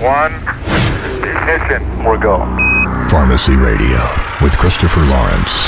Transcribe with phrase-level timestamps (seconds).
[0.00, 0.32] one,
[1.26, 2.04] ignition.
[2.04, 2.38] We're go.
[3.08, 3.98] Pharmacy Radio
[4.40, 5.66] with Christopher Lawrence.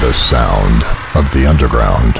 [0.00, 0.84] The sound
[1.16, 2.14] of the underground.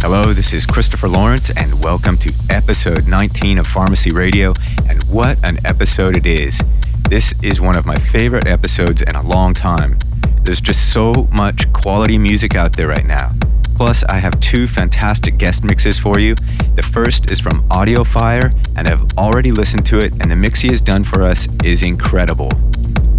[0.00, 4.54] Hello, this is Christopher Lawrence, and welcome to episode 19 of Pharmacy Radio.
[4.88, 6.62] And what an episode it is!
[7.10, 9.98] This is one of my favorite episodes in a long time.
[10.44, 13.32] There's just so much quality music out there right now.
[13.78, 16.34] Plus, I have two fantastic guest mixes for you.
[16.74, 20.68] The first is from Audiofire, and I've already listened to it, and the mix he
[20.72, 22.50] has done for us is incredible.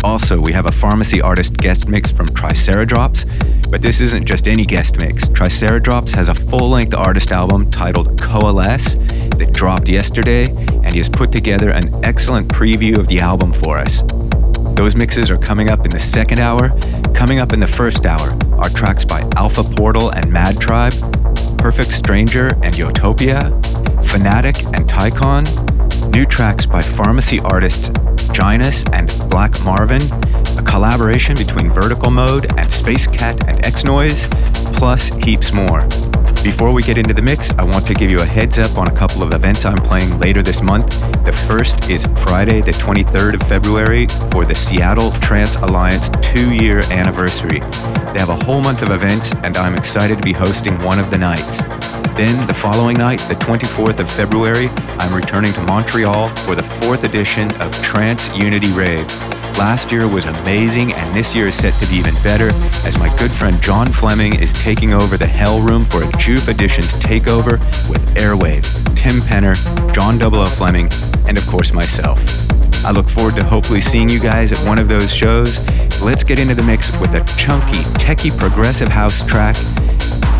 [0.03, 3.23] Also, we have a pharmacy artist guest mix from Triceradrops,
[3.71, 5.29] but this isn't just any guest mix.
[5.29, 8.95] Triceradrops has a full length artist album titled Coalesce
[9.37, 10.45] that dropped yesterday,
[10.83, 14.01] and he has put together an excellent preview of the album for us.
[14.75, 16.69] Those mixes are coming up in the second hour.
[17.13, 20.93] Coming up in the first hour are tracks by Alpha Portal and Mad Tribe,
[21.57, 23.51] Perfect Stranger and Utopia,
[24.07, 25.45] Fanatic and Tycon,
[26.11, 27.89] new tracks by pharmacy artists
[28.29, 30.01] Ginus and Black Marvin,
[30.57, 34.27] a collaboration between Vertical Mode and Space Cat and X Noise,
[34.73, 35.81] plus heaps more.
[36.43, 38.87] Before we get into the mix, I want to give you a heads up on
[38.87, 40.87] a couple of events I'm playing later this month.
[41.25, 46.79] The first is Friday, the 23rd of February, for the Seattle Trance Alliance two year
[46.91, 47.59] anniversary.
[47.59, 51.11] They have a whole month of events, and I'm excited to be hosting one of
[51.11, 51.57] the nights.
[52.15, 57.03] Then, the following night, the 24th of February, I'm returning to Montreal for the fourth
[57.03, 59.05] edition of Trance Unity Rave.
[59.59, 62.51] Last year was amazing, and this year is set to be even better
[62.87, 66.47] as my good friend John Fleming is taking over the Hell Room for a JOOF
[66.47, 68.63] Editions takeover with Airwave,
[68.95, 69.53] Tim Penner,
[69.93, 70.87] John Double O Fleming,
[71.27, 72.21] and of course myself.
[72.85, 75.59] I look forward to hopefully seeing you guys at one of those shows.
[76.01, 79.57] Let's get into the mix with a chunky, techie progressive house track.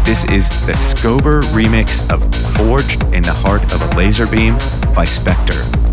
[0.05, 2.23] This is the Scober remix of
[2.55, 4.57] Forged in the Heart of a Laser Beam
[4.95, 5.88] by Spectre.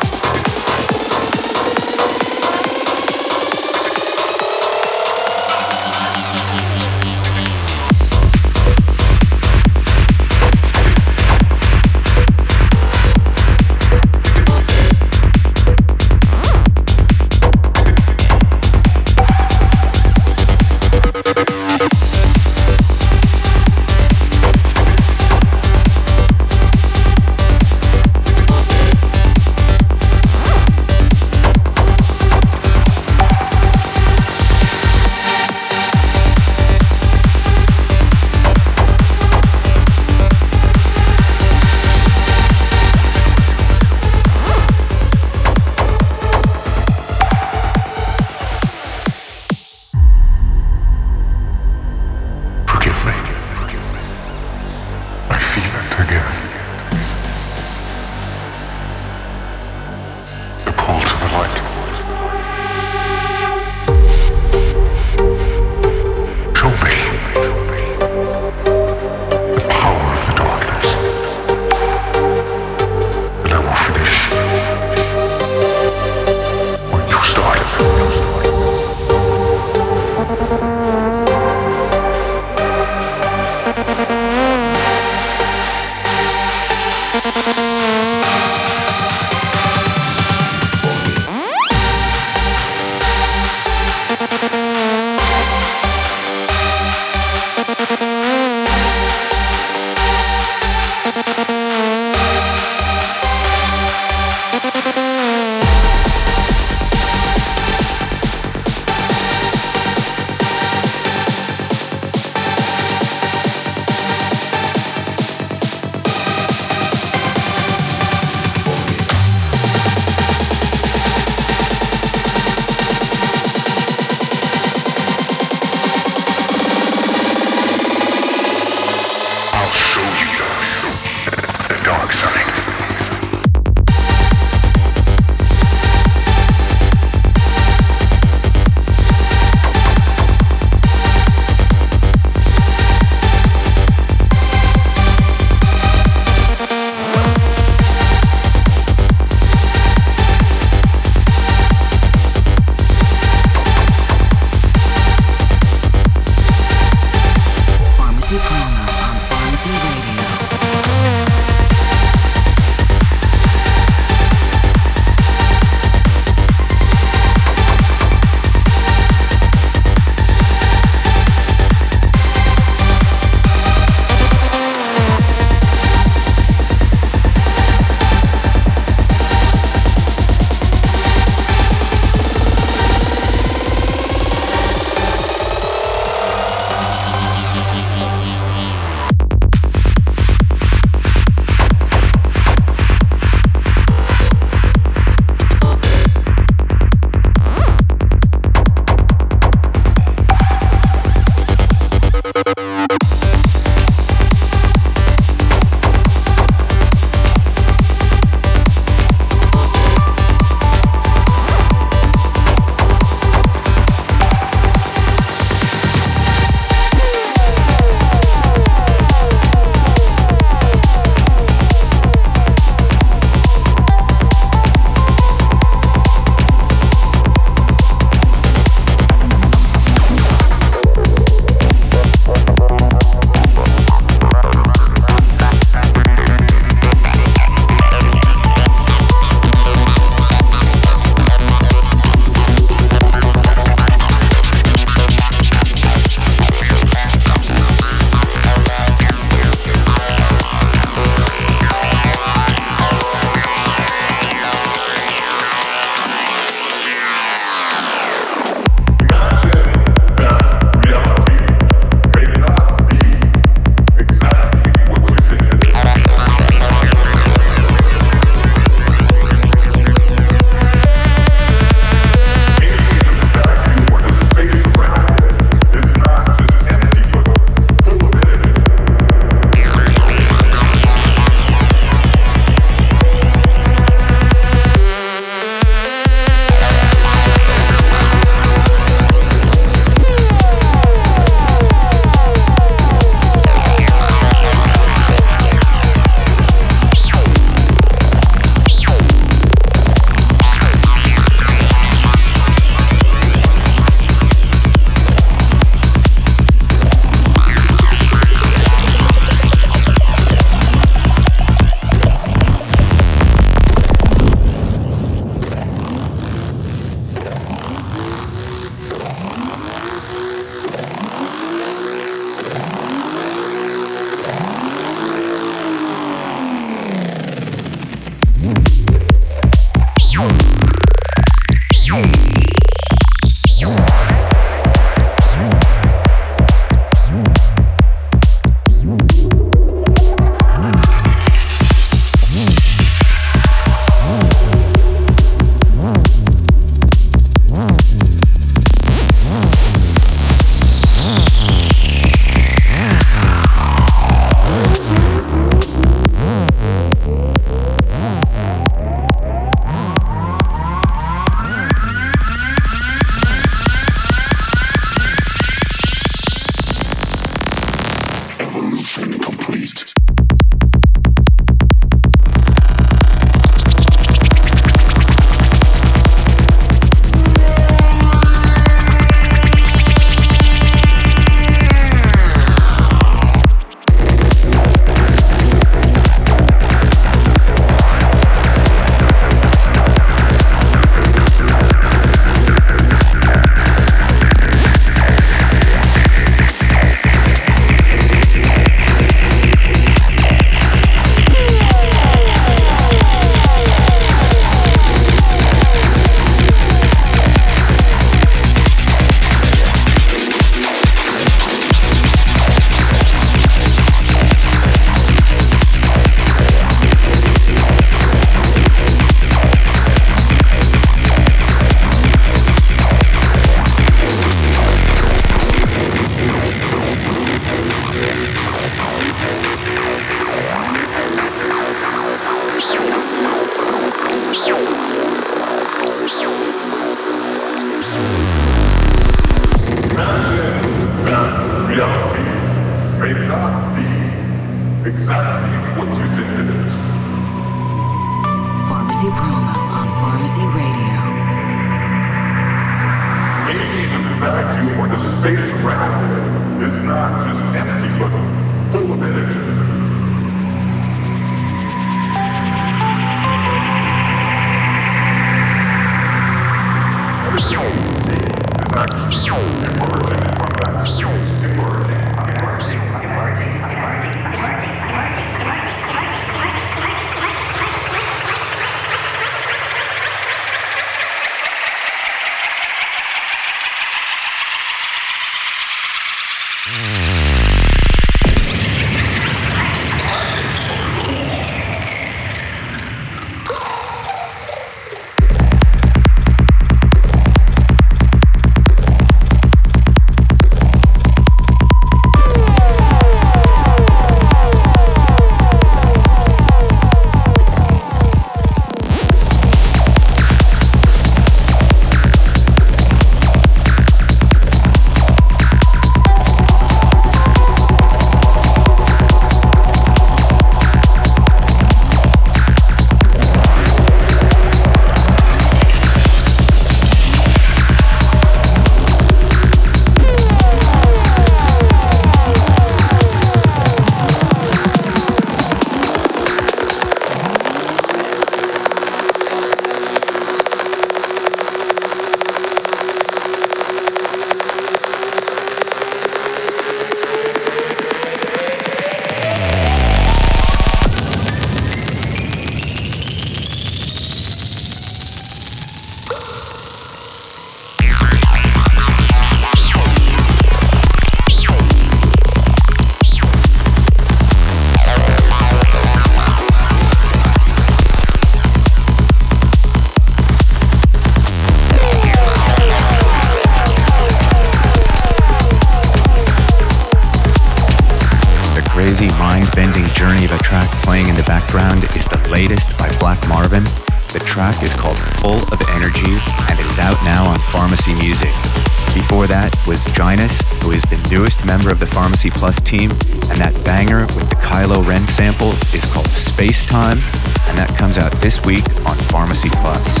[596.80, 600.00] And that comes out this week on Pharmacy Plus.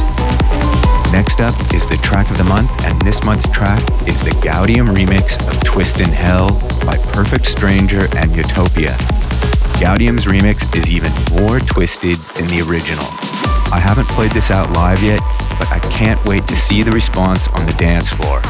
[1.12, 4.88] Next up is the track of the month, and this month's track is the Gaudium
[4.88, 6.48] remix of Twist in Hell
[6.86, 8.96] by Perfect Stranger and Utopia.
[9.76, 13.04] Gaudium's remix is even more twisted than the original.
[13.72, 15.20] I haven't played this out live yet,
[15.58, 18.40] but I can't wait to see the response on the dance floor.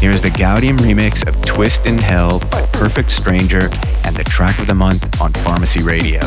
[0.00, 3.70] Here's the Gaudium remix of Twist in Hell by Perfect Stranger
[4.02, 6.20] and the track of the month on Pharmacy Radio.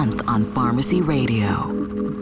[0.00, 2.19] Month on Pharmacy Radio.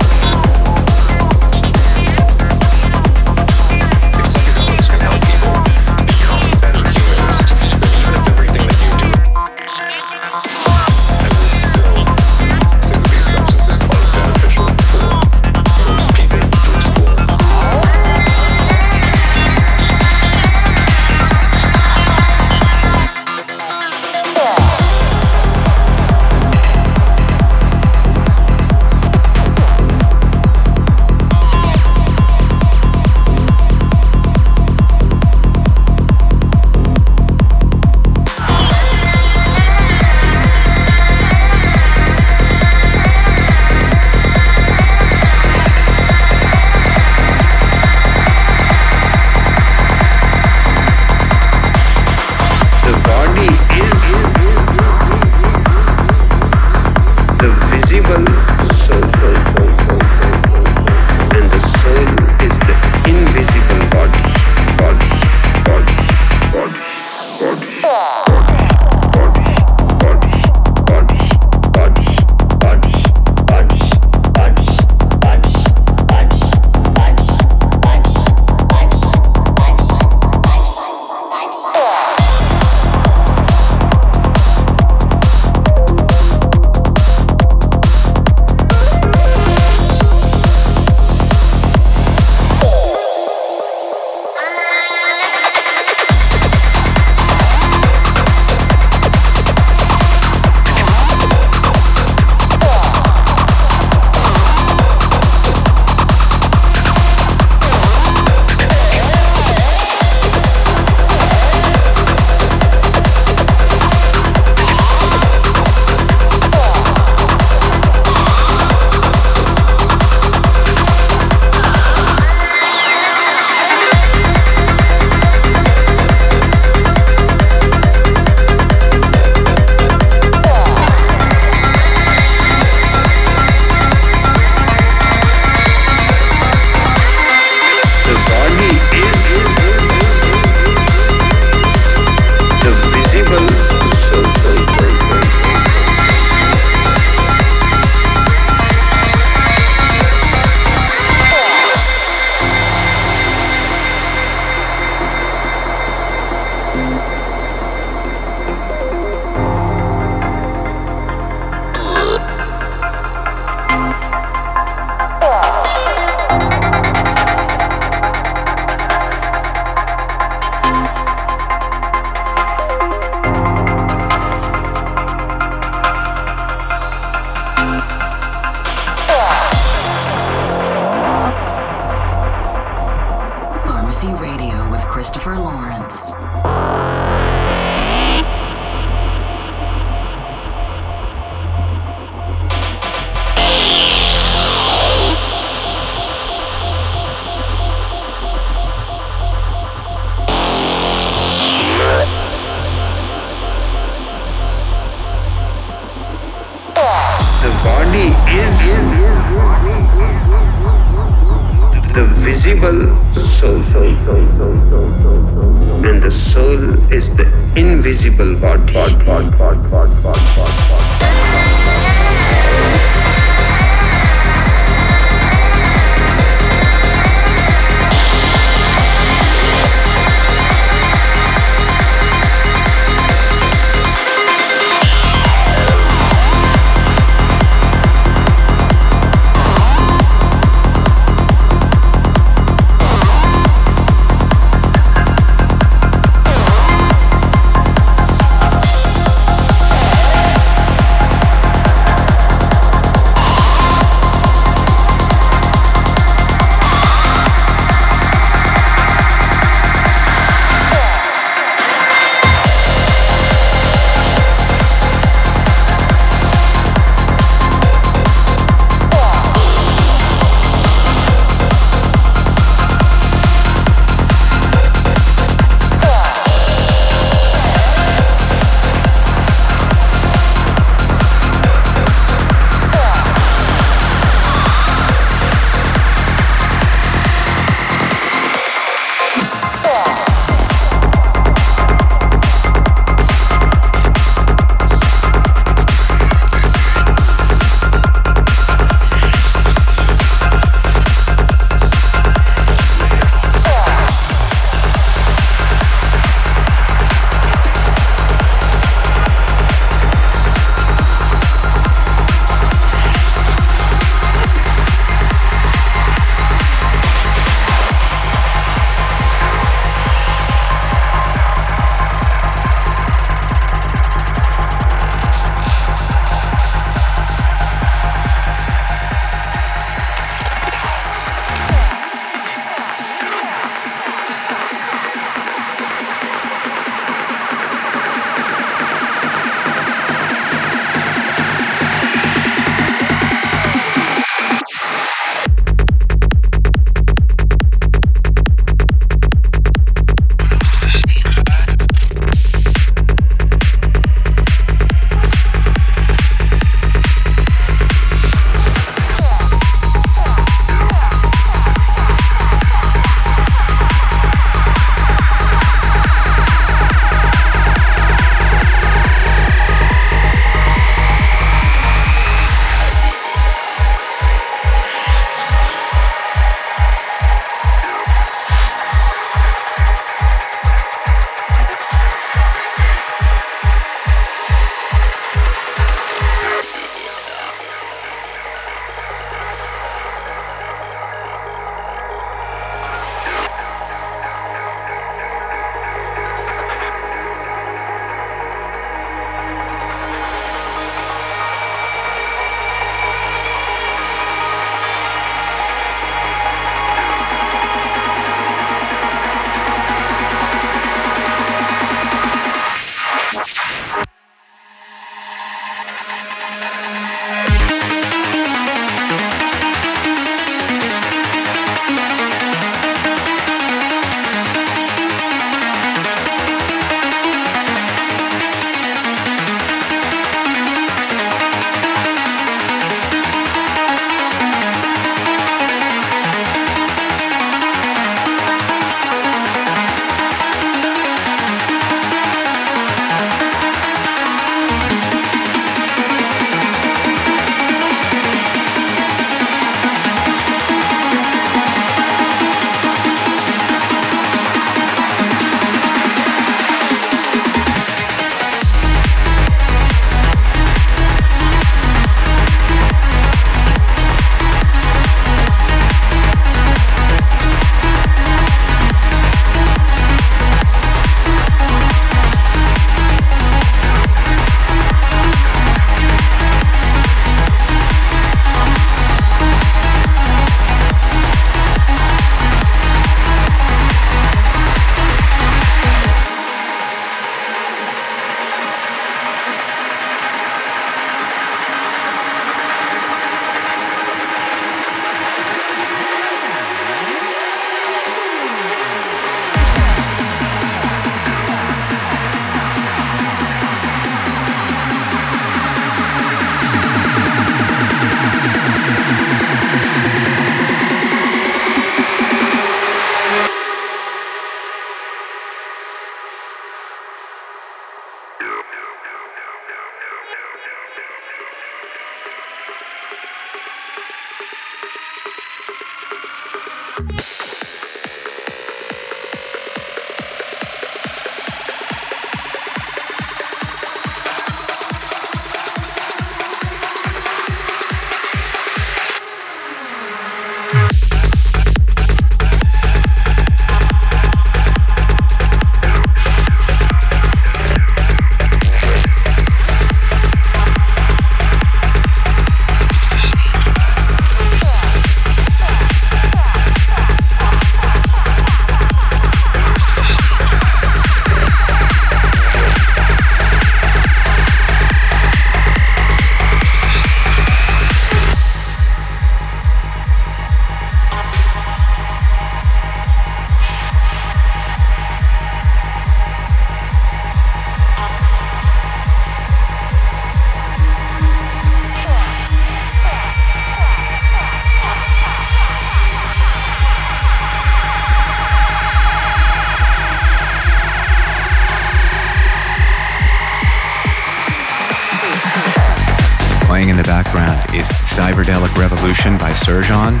[596.88, 600.00] Background is Cyberdelic Revolution by Serjon.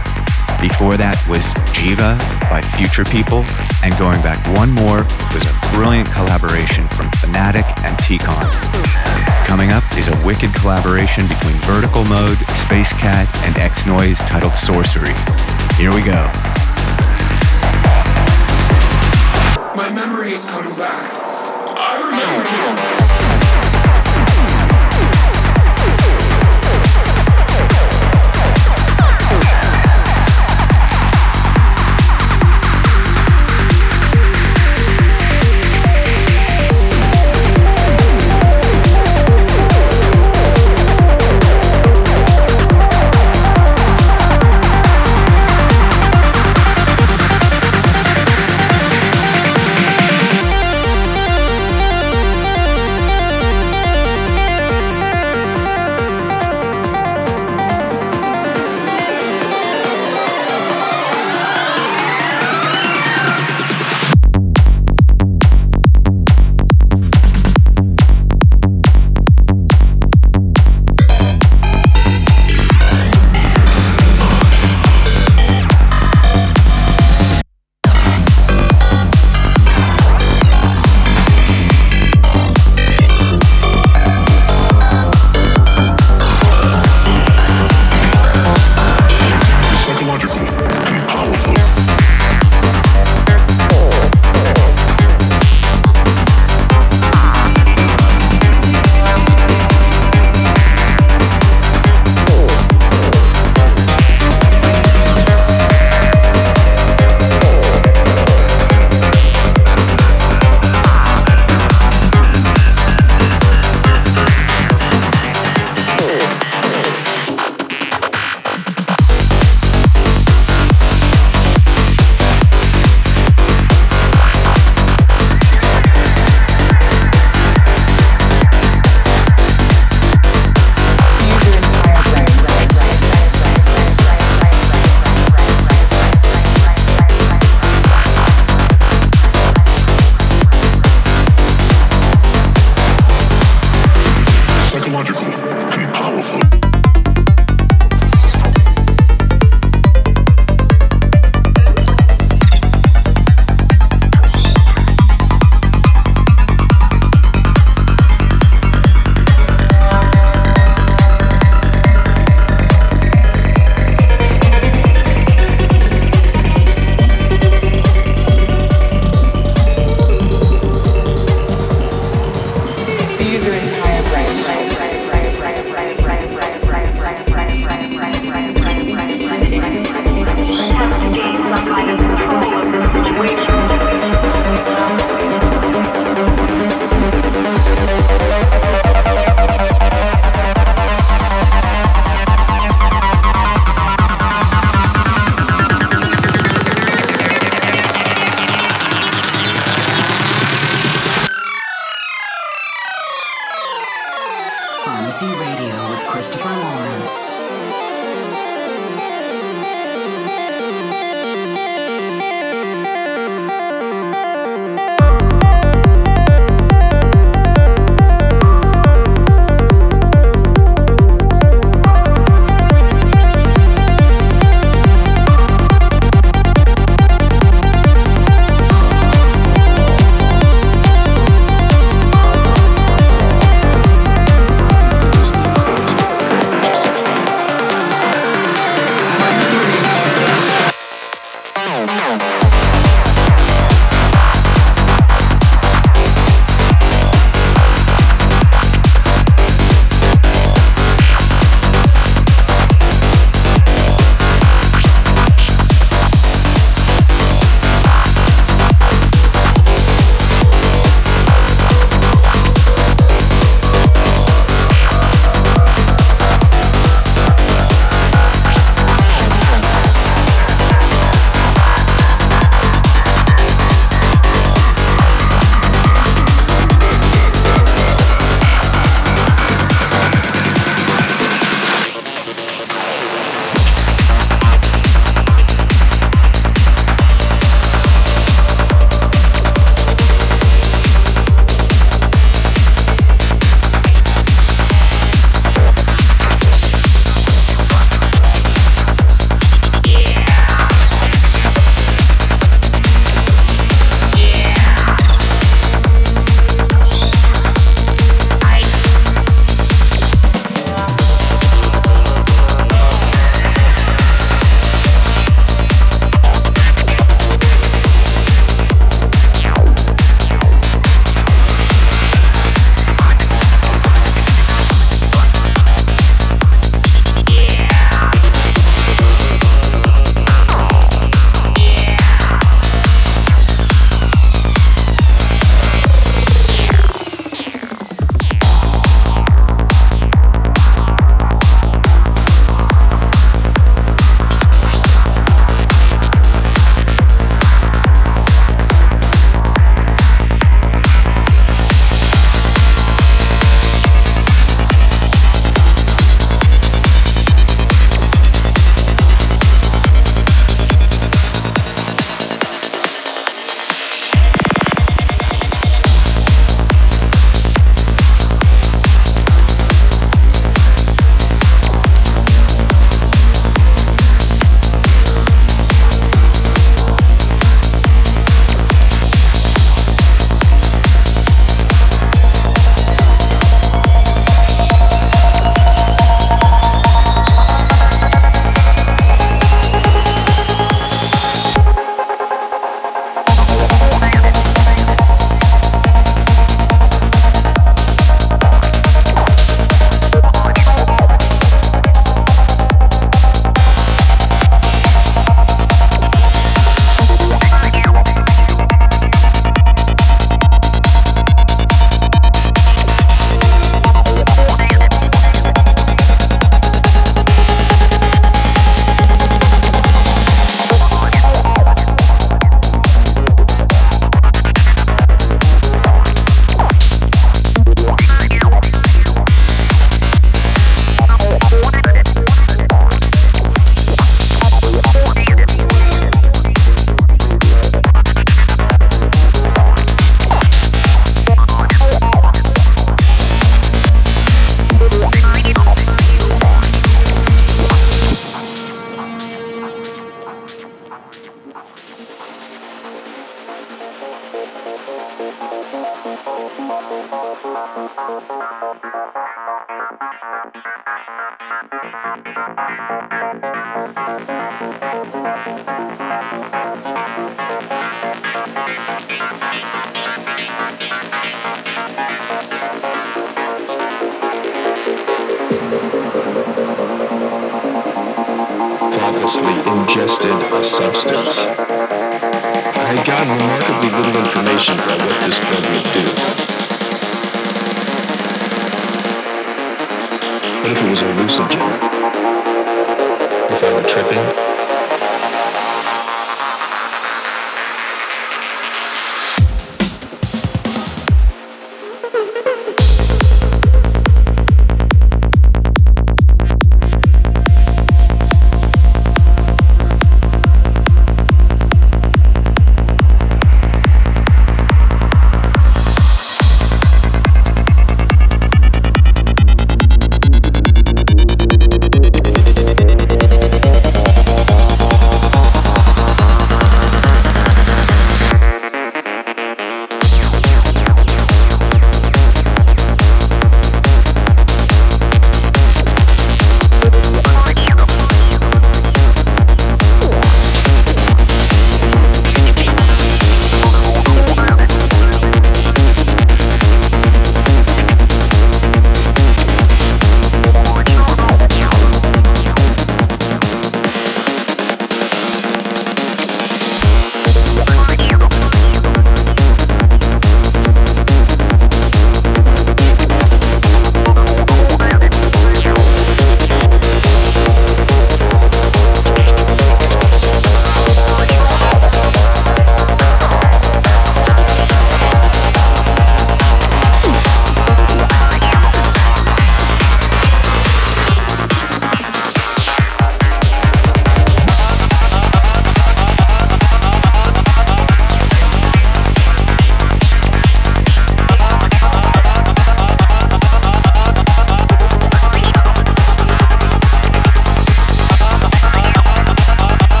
[0.56, 1.44] Before that was
[1.76, 2.16] Jiva
[2.48, 3.44] by Future People.
[3.84, 5.04] And going back one more
[5.36, 8.40] was a brilliant collaboration from Phanatic and Ticon.
[9.44, 14.56] Coming up is a wicked collaboration between Vertical Mode, Space Cat, and X Noise titled
[14.56, 15.12] Sorcery.
[15.76, 16.24] Here we go.
[19.76, 21.04] My memory is coming back.
[21.04, 22.97] I remember.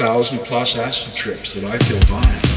[0.00, 2.49] Thousand plus acid trips that I feel fine.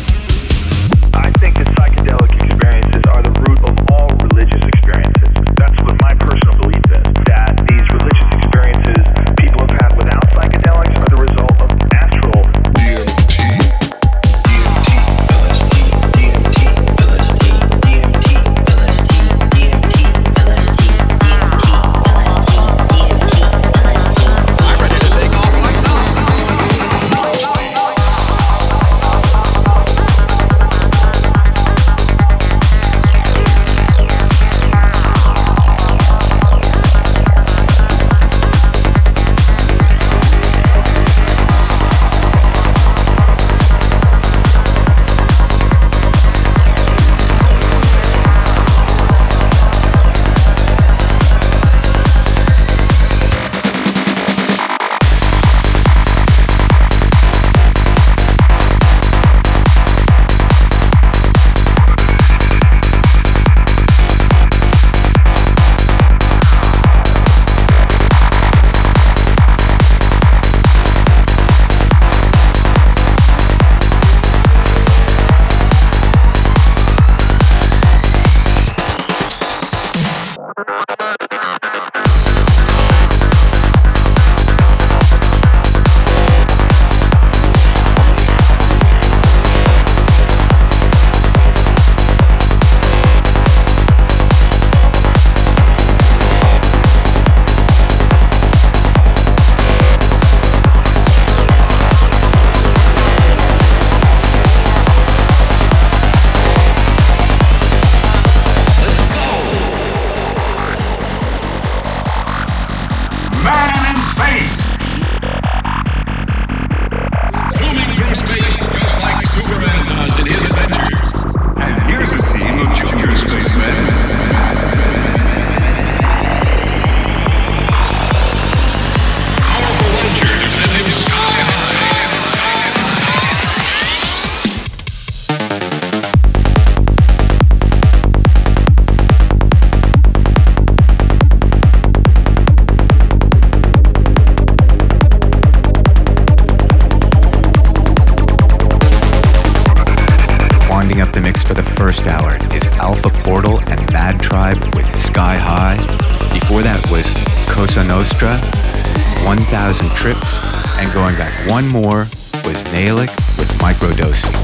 [160.04, 160.38] Trips,
[160.80, 162.12] and going back one more
[162.44, 163.08] was Nailik
[163.40, 164.36] with Microdosing.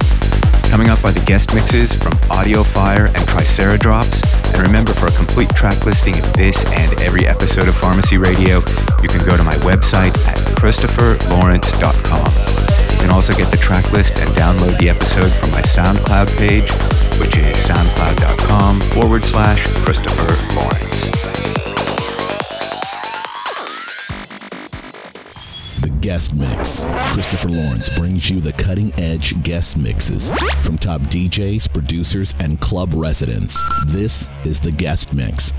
[0.71, 4.23] Coming up are the guest mixes from Audio Fire and Triceradrops.
[4.53, 8.63] And remember, for a complete track listing of this and every episode of Pharmacy Radio,
[9.03, 12.32] you can go to my website at christopherlawrence.com.
[12.95, 16.71] You can also get the track list and download the episode from my SoundCloud page,
[17.19, 21.59] which is soundcloud.com forward slash Christopher Lawrence.
[26.10, 26.88] Guest mix.
[27.14, 30.32] Christopher Lawrence brings you the cutting edge guest mixes
[30.64, 33.62] from top DJs, producers, and club residents.
[33.86, 35.53] This is the guest mix.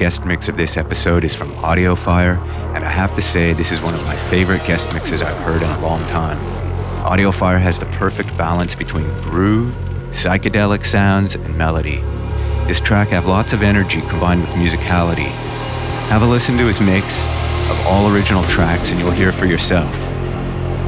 [0.00, 2.38] Guest mix of this episode is from Audiofire,
[2.74, 5.60] and I have to say, this is one of my favorite guest mixes I've heard
[5.60, 6.38] in a long time.
[7.04, 9.74] Audiofire has the perfect balance between groove,
[10.08, 11.96] psychedelic sounds, and melody.
[12.66, 15.28] This track has lots of energy combined with musicality.
[16.08, 17.20] Have a listen to his mix
[17.70, 19.94] of all original tracks, and you'll hear for yourself.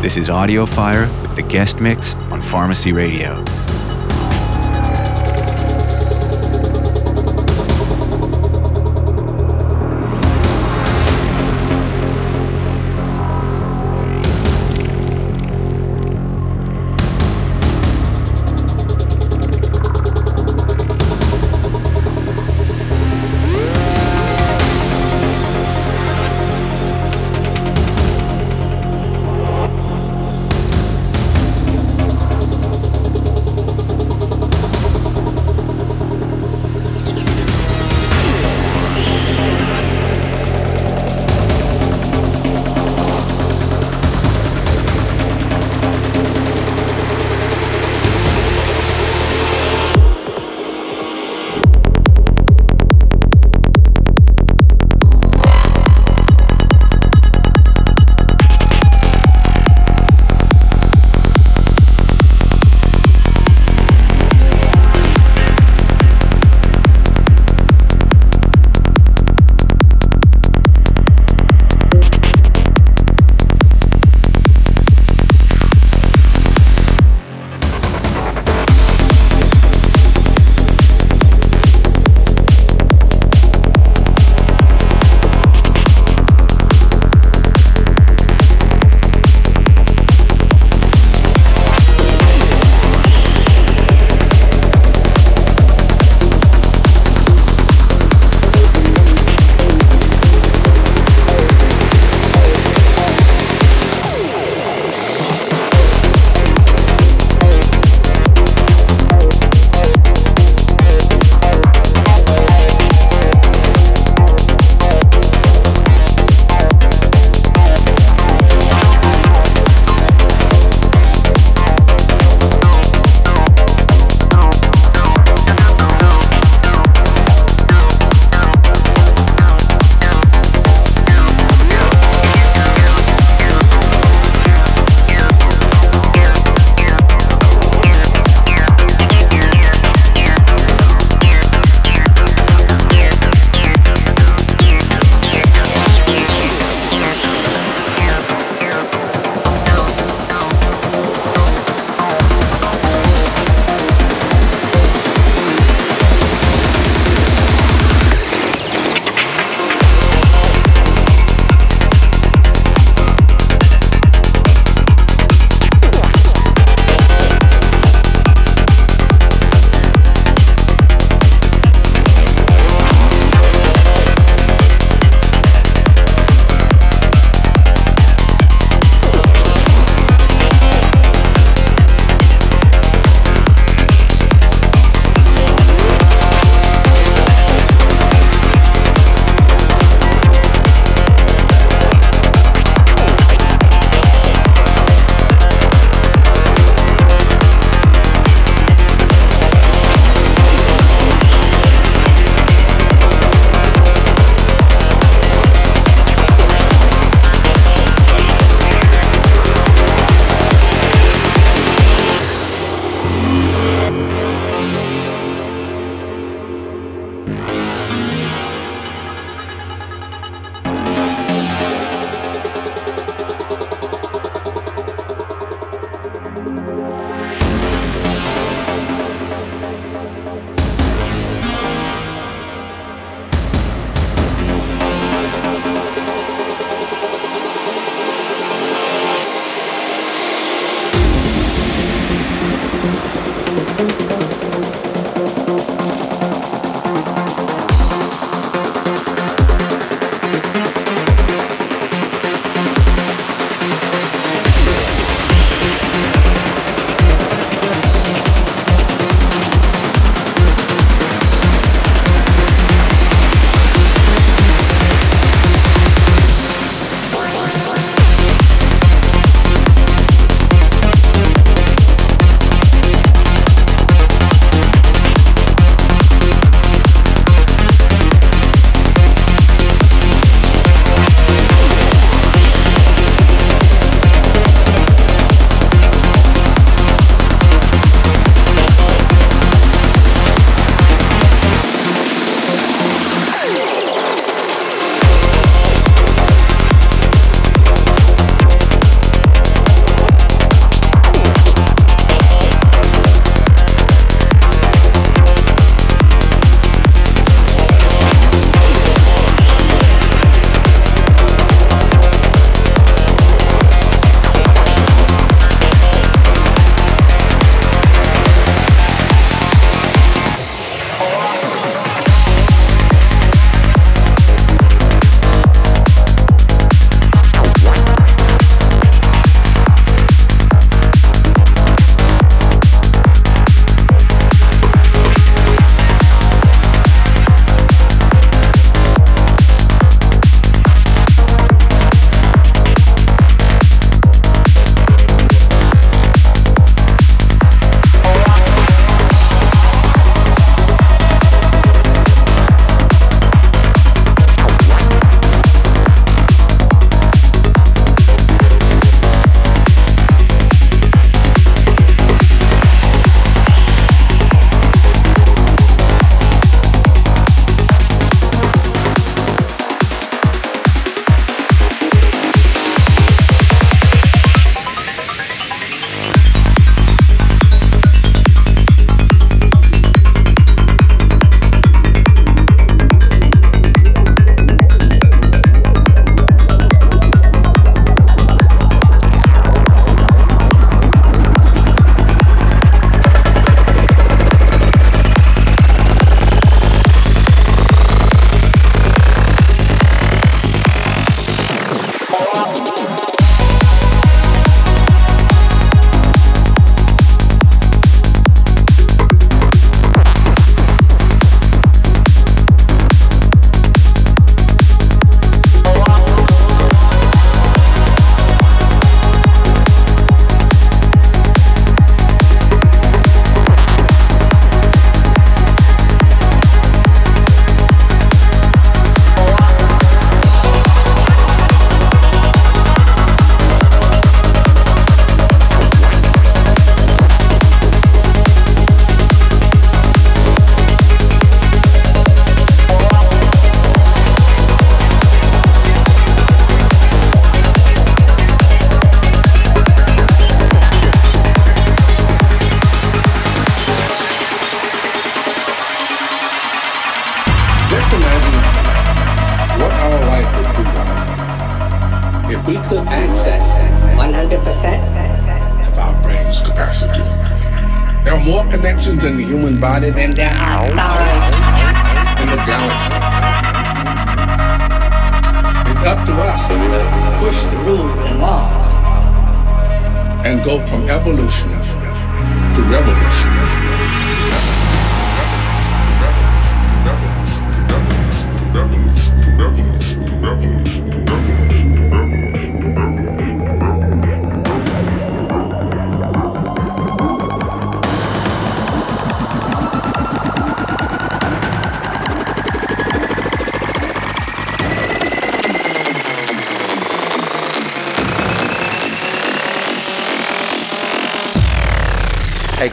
[0.00, 3.44] This is Audiofire with the guest mix on Pharmacy Radio.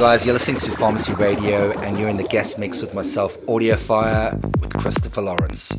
[0.09, 0.25] guys.
[0.25, 4.73] You're listening to Pharmacy Radio, and you're in the guest mix with myself, Audiofire, with
[4.73, 5.77] Christopher Lawrence.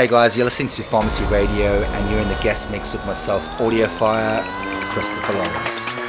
[0.00, 3.46] Hey guys, you're listening to Pharmacy Radio and you're in the guest mix with myself,
[3.58, 4.42] Audiofire,
[4.88, 5.99] Christopher Lawrence.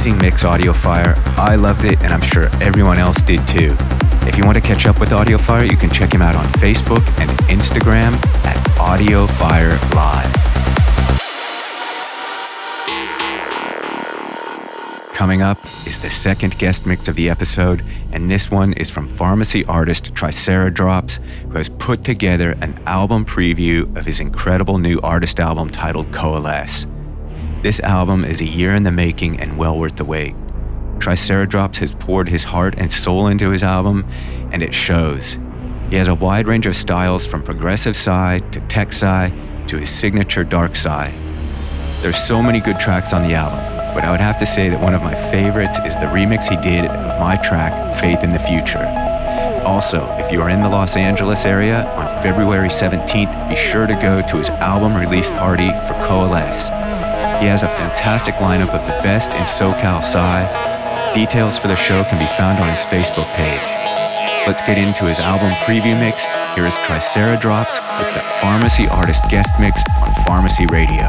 [0.00, 1.14] Amazing mix, Audiofire.
[1.36, 3.76] I loved it, and I'm sure everyone else did too.
[4.26, 7.06] If you want to catch up with Audiofire, you can check him out on Facebook
[7.20, 8.14] and Instagram
[8.46, 10.32] at Audiofire Live.
[15.12, 19.06] Coming up is the second guest mix of the episode, and this one is from
[19.06, 21.16] pharmacy artist Triceradrops,
[21.50, 26.86] who has put together an album preview of his incredible new artist album titled Coalesce.
[27.62, 30.34] This album is a year in the making and well worth the wait.
[30.98, 34.06] Triceradrops has poured his heart and soul into his album,
[34.50, 35.36] and it shows.
[35.90, 39.28] He has a wide range of styles from progressive psy to tech psy
[39.66, 41.10] to his signature dark psy.
[42.00, 43.58] There's so many good tracks on the album,
[43.94, 46.56] but I would have to say that one of my favorites is the remix he
[46.56, 48.86] did of my track, Faith in the Future.
[49.66, 53.94] Also, if you are in the Los Angeles area on February 17th, be sure to
[53.96, 56.89] go to his album release party for Coalesce.
[57.40, 60.44] He has a fantastic lineup of the best in SoCal Psy.
[61.14, 63.60] Details for the show can be found on his Facebook page.
[64.46, 66.26] Let's get into his album preview mix.
[66.54, 71.08] Here is Triceradrops with the Pharmacy Artist guest mix on Pharmacy Radio.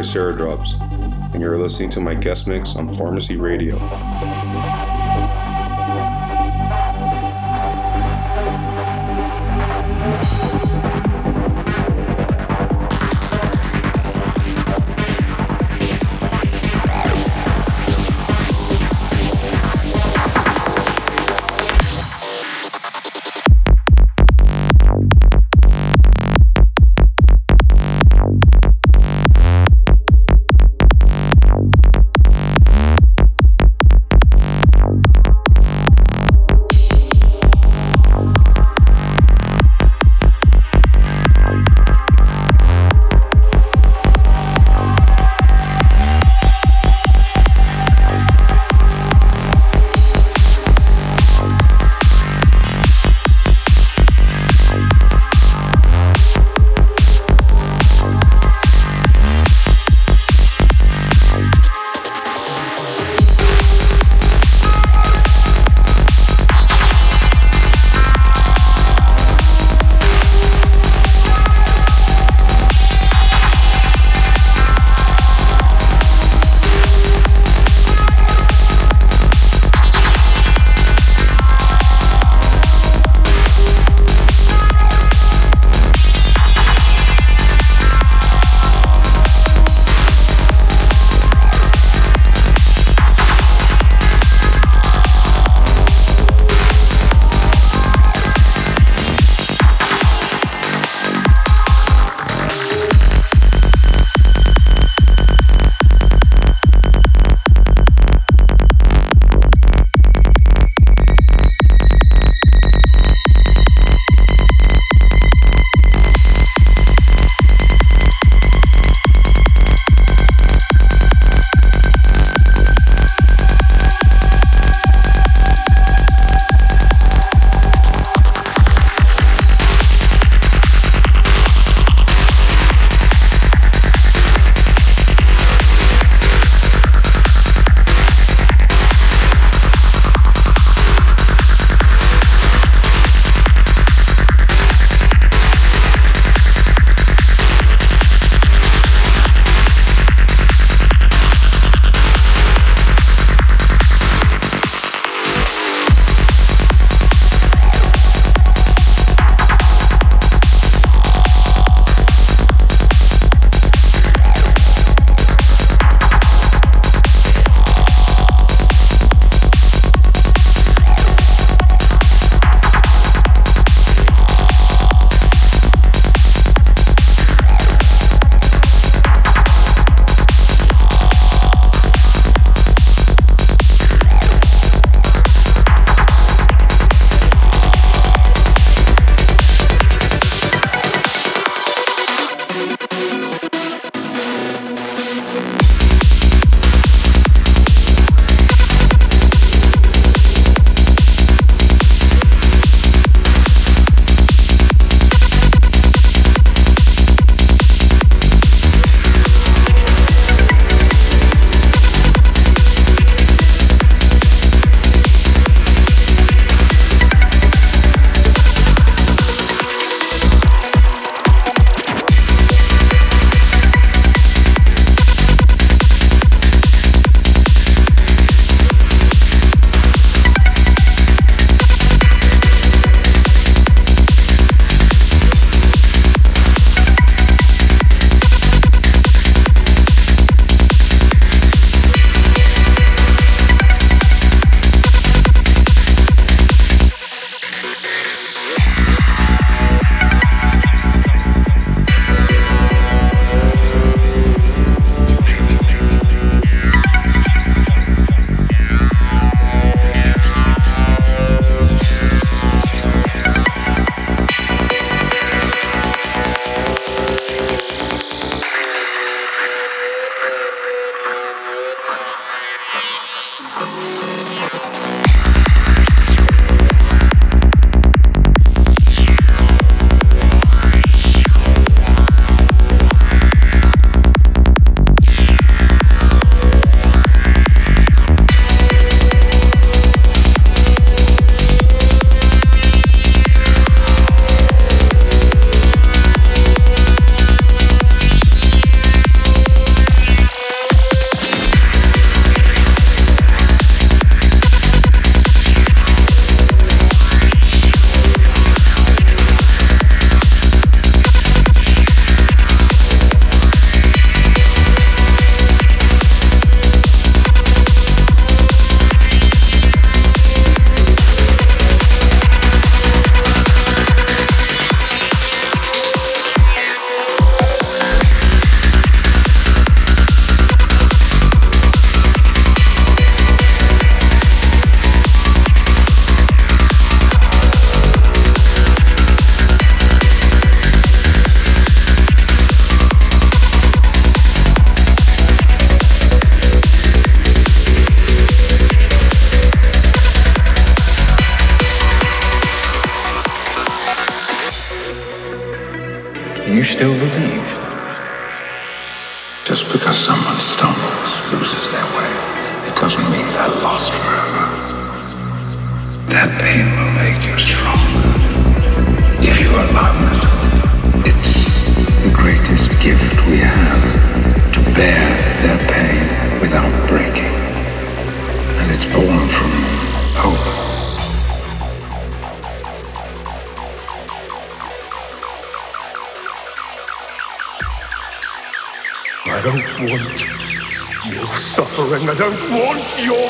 [0.00, 3.76] This Drops, and you're listening to my guest mix on Pharmacy Radio.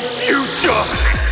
[0.01, 1.30] Future.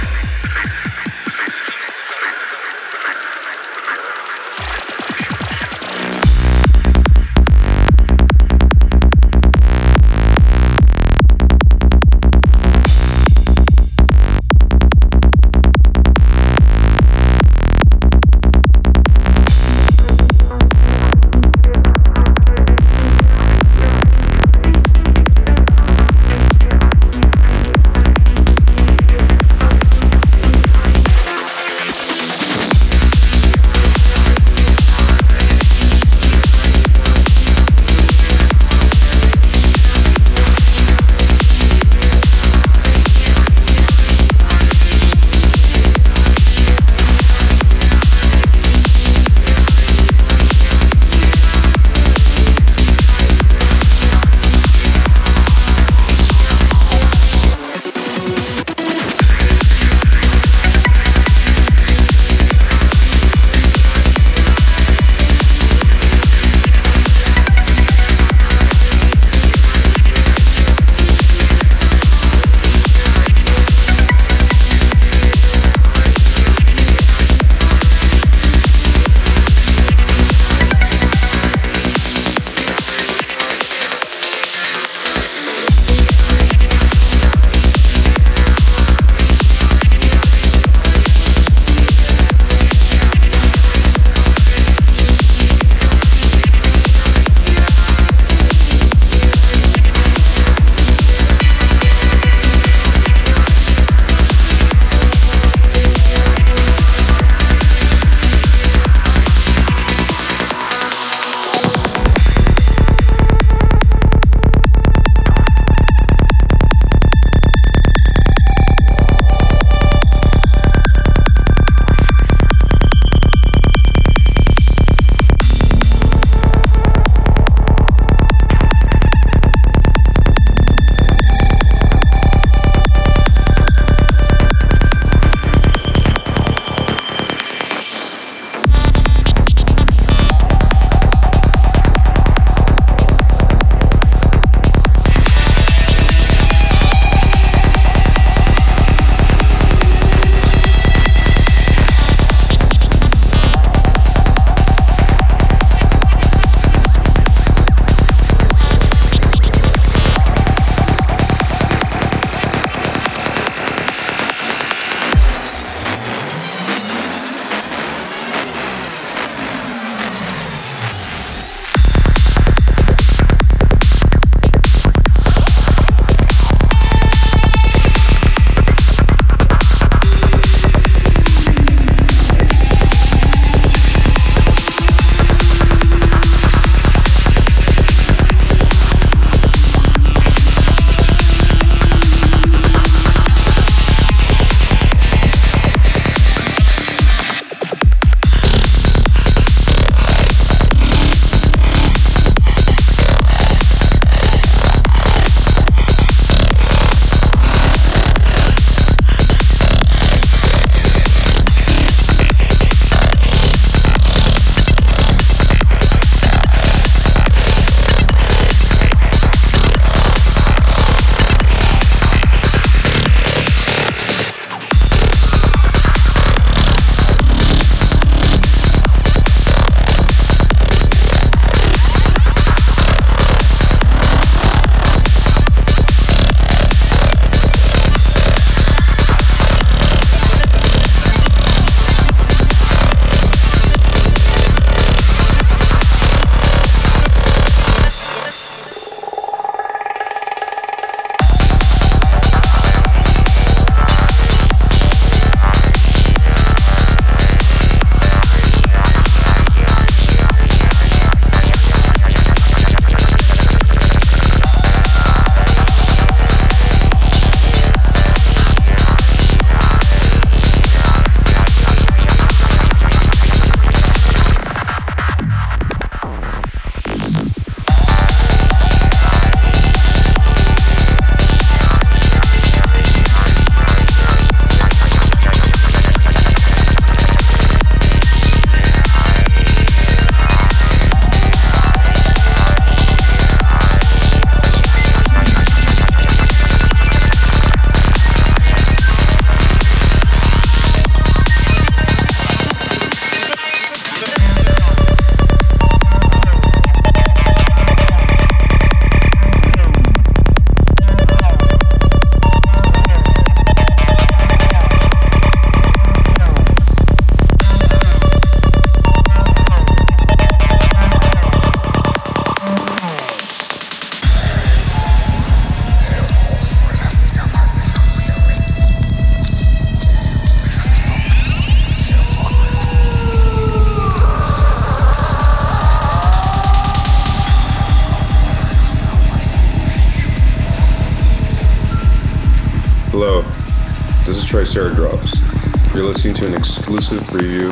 [346.00, 347.49] Listening to an exclusive preview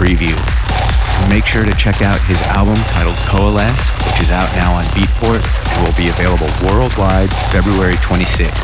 [0.00, 0.32] preview.
[1.28, 5.44] Make sure to check out his album titled Coalesce, which is out now on Beatport
[5.44, 8.56] and will be available worldwide February 26th.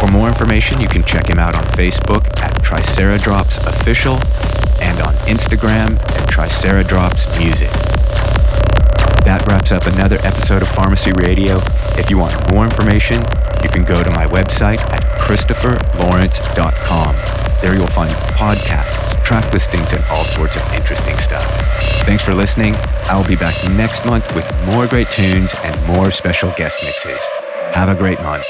[0.00, 4.14] For more information, you can check him out on Facebook at Triceradrops Official
[4.82, 7.70] and on Instagram at Triceradrops Music.
[9.22, 11.60] That wraps up another episode of Pharmacy Radio.
[11.94, 13.22] If you want more information,
[13.62, 17.14] you can go to my website at christopherlawrence.com.
[17.60, 18.99] There you'll find podcasts,
[19.30, 21.44] track listings, and all sorts of interesting stuff.
[22.04, 22.74] Thanks for listening.
[23.04, 27.20] I'll be back next month with more great tunes and more special guest mixes.
[27.72, 28.44] Have a great month.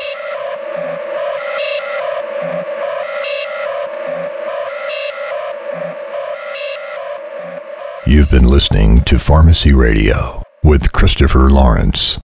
[8.07, 12.19] You've been listening to Pharmacy Radio with Christopher Lawrence.